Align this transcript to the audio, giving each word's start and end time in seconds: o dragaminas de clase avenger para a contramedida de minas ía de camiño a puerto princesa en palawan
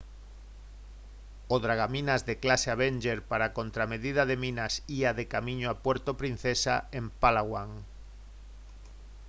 o 1.53 1.55
dragaminas 1.63 2.21
de 2.29 2.35
clase 2.43 2.67
avenger 2.75 3.19
para 3.29 3.43
a 3.47 3.55
contramedida 3.59 4.23
de 4.29 4.35
minas 4.43 4.73
ía 4.99 5.11
de 5.19 5.25
camiño 5.33 5.67
a 5.69 5.79
puerto 5.85 6.11
princesa 6.21 6.75
en 6.99 7.05
palawan 7.21 7.69